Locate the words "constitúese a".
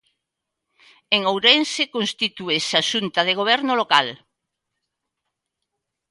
1.95-2.85